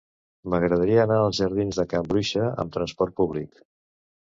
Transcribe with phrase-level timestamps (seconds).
[0.53, 3.65] M'agradaria anar als jardins de Can Bruixa amb trasport públic.